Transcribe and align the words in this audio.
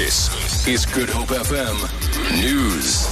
This 0.00 0.66
is 0.66 0.86
Good 0.86 1.10
Hope 1.10 1.28
FM 1.28 1.76
News. 2.42 3.06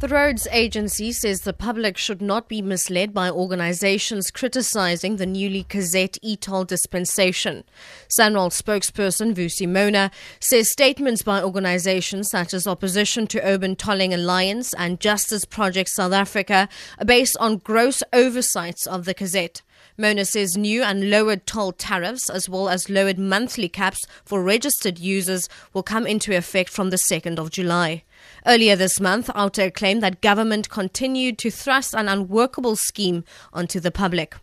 The 0.00 0.08
Roads 0.08 0.46
Agency 0.52 1.10
says 1.10 1.40
the 1.40 1.54
public 1.54 1.96
should 1.96 2.20
not 2.20 2.50
be 2.50 2.60
misled 2.60 3.14
by 3.14 3.30
organizations 3.30 4.30
criticizing 4.30 5.16
the 5.16 5.24
newly 5.24 5.64
Gazette 5.66 6.18
e-toll 6.20 6.66
dispensation. 6.66 7.64
SANRAL 8.08 8.50
spokesperson 8.50 9.34
Vusi 9.34 9.66
Mona 9.66 10.10
says 10.38 10.70
statements 10.70 11.22
by 11.22 11.42
organizations 11.42 12.28
such 12.28 12.52
as 12.52 12.66
Opposition 12.66 13.26
to 13.28 13.42
Urban 13.42 13.74
Tolling 13.74 14.12
Alliance 14.12 14.74
and 14.74 15.00
Justice 15.00 15.46
Project 15.46 15.88
South 15.88 16.12
Africa 16.12 16.68
are 16.98 17.06
based 17.06 17.38
on 17.40 17.56
gross 17.56 18.02
oversights 18.12 18.86
of 18.86 19.06
the 19.06 19.14
Gazette. 19.14 19.62
Mona 19.96 20.24
says 20.24 20.56
new 20.56 20.82
and 20.82 21.10
lowered 21.10 21.46
toll 21.46 21.72
tariffs, 21.72 22.30
as 22.30 22.48
well 22.48 22.68
as 22.68 22.90
lowered 22.90 23.18
monthly 23.18 23.68
caps 23.68 24.00
for 24.24 24.42
registered 24.42 24.98
users, 24.98 25.48
will 25.72 25.82
come 25.82 26.06
into 26.06 26.36
effect 26.36 26.70
from 26.70 26.90
the 26.90 27.00
2nd 27.10 27.38
of 27.38 27.50
July. 27.50 28.04
Earlier 28.46 28.76
this 28.76 29.00
month, 29.00 29.30
OUTA 29.34 29.70
claimed 29.72 30.02
that 30.02 30.20
government 30.20 30.70
continued 30.70 31.38
to 31.38 31.50
thrust 31.50 31.94
an 31.94 32.08
unworkable 32.08 32.76
scheme 32.76 33.24
onto 33.52 33.80
the 33.80 33.90
public. 33.90 34.36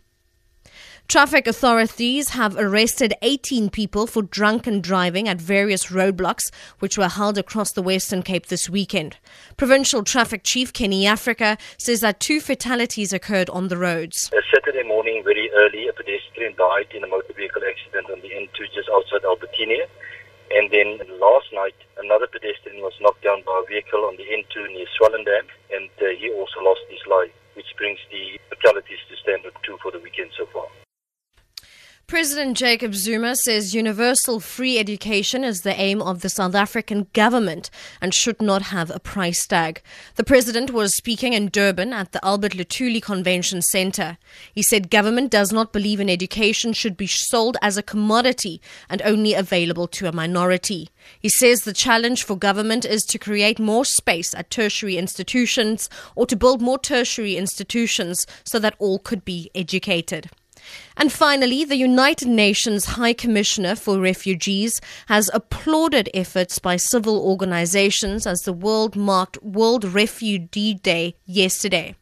Traffic 1.16 1.46
authorities 1.46 2.36
have 2.36 2.58
arrested 2.58 3.14
18 3.22 3.70
people 3.70 4.06
for 4.06 4.20
drunken 4.20 4.82
driving 4.82 5.30
at 5.30 5.40
various 5.40 5.86
roadblocks 5.86 6.52
which 6.80 6.98
were 6.98 7.08
held 7.08 7.38
across 7.38 7.72
the 7.72 7.80
Western 7.80 8.22
Cape 8.22 8.48
this 8.48 8.68
weekend. 8.68 9.16
Provincial 9.56 10.04
Traffic 10.04 10.42
Chief 10.44 10.74
Kenny 10.74 11.06
Africa 11.06 11.56
says 11.78 12.02
that 12.02 12.20
two 12.20 12.38
fatalities 12.38 13.14
occurred 13.14 13.48
on 13.48 13.68
the 13.68 13.78
roads. 13.78 14.30
A 14.36 14.42
Saturday 14.52 14.86
morning, 14.86 15.24
very 15.24 15.50
early, 15.56 15.88
a 15.88 15.92
pedestrian 15.94 16.52
died 16.54 16.92
in 16.94 17.02
a 17.02 17.06
motor 17.06 17.32
vehicle 17.32 17.62
accident 17.64 18.10
on 18.12 18.20
the 18.20 18.28
N2 18.28 18.68
just 18.74 18.90
outside 18.92 19.24
Albertina. 19.24 19.88
And 20.52 20.70
then 20.70 21.00
last 21.18 21.48
night, 21.54 21.76
another 21.96 22.26
pedestrian 22.26 22.82
was 22.82 22.92
knocked 23.00 23.24
down 23.24 23.40
by 23.40 23.62
a 23.64 23.66
vehicle 23.66 24.04
on 24.04 24.18
the 24.18 24.24
N2 24.28 24.68
near 24.68 24.86
Swellendam, 25.00 25.48
and 25.72 25.88
uh, 25.96 26.12
he 26.20 26.30
also 26.30 26.60
lost 26.60 26.84
his 26.90 27.00
life, 27.08 27.32
which 27.54 27.72
brings 27.78 28.00
the 28.12 28.38
fatalities 28.50 29.00
to 29.08 29.16
standard 29.16 29.56
two 29.64 29.78
for 29.82 29.90
the 29.90 30.00
weekend 30.00 30.28
so 30.36 30.44
far. 30.52 30.68
President 32.08 32.56
Jacob 32.56 32.94
Zuma 32.94 33.34
says 33.34 33.74
universal 33.74 34.38
free 34.38 34.78
education 34.78 35.42
is 35.42 35.62
the 35.62 35.74
aim 35.74 36.00
of 36.00 36.20
the 36.20 36.28
South 36.28 36.54
African 36.54 37.08
government 37.12 37.68
and 38.00 38.14
should 38.14 38.40
not 38.40 38.62
have 38.62 38.92
a 38.92 39.00
price 39.00 39.44
tag. 39.44 39.82
The 40.14 40.22
president 40.22 40.70
was 40.70 40.96
speaking 40.96 41.32
in 41.32 41.48
Durban 41.48 41.92
at 41.92 42.12
the 42.12 42.24
Albert 42.24 42.52
Luthuli 42.52 43.02
Convention 43.02 43.60
Center. 43.60 44.18
He 44.54 44.62
said 44.62 44.88
government 44.88 45.32
does 45.32 45.52
not 45.52 45.72
believe 45.72 45.98
in 45.98 46.08
education 46.08 46.72
should 46.72 46.96
be 46.96 47.08
sold 47.08 47.56
as 47.60 47.76
a 47.76 47.82
commodity 47.82 48.62
and 48.88 49.02
only 49.02 49.34
available 49.34 49.88
to 49.88 50.06
a 50.06 50.12
minority. 50.12 50.90
He 51.18 51.28
says 51.28 51.62
the 51.62 51.72
challenge 51.72 52.22
for 52.22 52.36
government 52.36 52.84
is 52.84 53.02
to 53.06 53.18
create 53.18 53.58
more 53.58 53.84
space 53.84 54.32
at 54.32 54.48
tertiary 54.48 54.96
institutions 54.96 55.90
or 56.14 56.24
to 56.26 56.36
build 56.36 56.62
more 56.62 56.78
tertiary 56.78 57.36
institutions 57.36 58.28
so 58.44 58.60
that 58.60 58.76
all 58.78 59.00
could 59.00 59.24
be 59.24 59.50
educated. 59.56 60.30
And 60.96 61.12
finally, 61.12 61.64
the 61.64 61.76
United 61.76 62.28
Nations 62.28 62.84
High 62.84 63.12
Commissioner 63.12 63.76
for 63.76 64.00
Refugees 64.00 64.80
has 65.06 65.30
applauded 65.34 66.08
efforts 66.14 66.58
by 66.58 66.76
civil 66.76 67.18
organizations 67.18 68.26
as 68.26 68.40
the 68.40 68.52
world 68.52 68.96
marked 68.96 69.42
World 69.42 69.84
Refugee 69.84 70.74
Day 70.74 71.16
yesterday. 71.26 71.94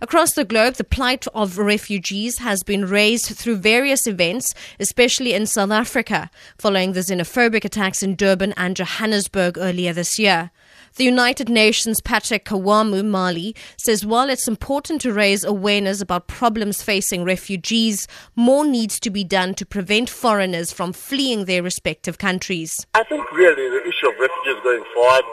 Across 0.00 0.34
the 0.34 0.44
globe, 0.44 0.74
the 0.74 0.84
plight 0.84 1.26
of 1.34 1.58
refugees 1.58 2.38
has 2.38 2.62
been 2.62 2.84
raised 2.84 3.26
through 3.36 3.56
various 3.56 4.06
events, 4.06 4.54
especially 4.80 5.34
in 5.34 5.46
South 5.46 5.70
Africa, 5.70 6.30
following 6.58 6.92
the 6.92 7.00
xenophobic 7.00 7.64
attacks 7.64 8.02
in 8.02 8.14
Durban 8.14 8.54
and 8.56 8.76
Johannesburg 8.76 9.58
earlier 9.58 9.92
this 9.92 10.18
year. 10.18 10.50
The 10.96 11.04
United 11.04 11.48
Nations 11.48 12.00
Patrick 12.00 12.44
Kawamu 12.44 13.04
Mali 13.04 13.54
says 13.76 14.04
while 14.04 14.28
it's 14.28 14.48
important 14.48 15.00
to 15.02 15.12
raise 15.12 15.44
awareness 15.44 16.00
about 16.00 16.26
problems 16.26 16.82
facing 16.82 17.24
refugees, 17.24 18.08
more 18.34 18.64
needs 18.64 18.98
to 19.00 19.10
be 19.10 19.22
done 19.22 19.54
to 19.54 19.66
prevent 19.66 20.10
foreigners 20.10 20.72
from 20.72 20.92
fleeing 20.92 21.44
their 21.44 21.62
respective 21.62 22.18
countries. 22.18 22.74
I 22.94 23.04
think 23.04 23.30
really 23.32 23.68
the 23.68 23.82
issue 23.86 24.08
of 24.08 24.18
refugees 24.18 24.62
going 24.64 24.84
forward 24.94 25.24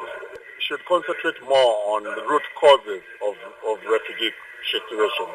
should 0.59 0.83
concentrate 0.85 1.39
more 1.43 1.95
on 1.95 2.03
the 2.03 2.23
root 2.27 2.43
causes 2.59 3.03
of, 3.23 3.35
of 3.67 3.77
refugee 3.89 4.31
situation 4.71 5.29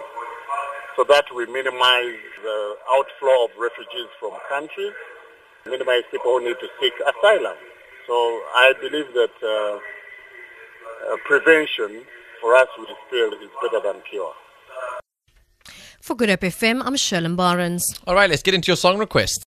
so 0.97 1.05
that 1.05 1.25
we 1.35 1.47
minimize 1.47 2.19
the 2.43 2.77
outflow 2.97 3.45
of 3.45 3.51
refugees 3.59 4.11
from 4.19 4.33
countries, 4.49 4.93
minimize 5.67 6.03
people 6.11 6.39
who 6.39 6.45
need 6.45 6.57
to 6.61 6.69
seek 6.81 6.93
asylum. 7.01 7.57
So 8.07 8.15
I 8.15 8.75
believe 8.81 9.07
that 9.15 9.37
uh, 9.43 9.79
uh, 11.13 11.17
prevention 11.25 12.05
for 12.41 12.57
us 12.57 12.69
we 12.79 12.87
feel 13.11 13.33
is 13.33 13.51
better 13.63 13.81
than 13.81 14.03
cure. 14.11 14.33
For 16.01 16.17
Good 16.17 16.31
Hope 16.31 16.41
FM, 16.41 16.83
I'm 16.85 16.95
Sherlyn 16.95 17.37
Barnes. 17.37 17.85
All 18.07 18.15
right, 18.15 18.29
let's 18.29 18.43
get 18.43 18.55
into 18.55 18.69
your 18.69 18.77
song 18.77 18.99
request. 18.99 19.39